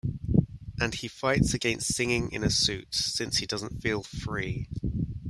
[0.79, 4.67] And he fights against singing in a suit, since he doesn't feel 'free'.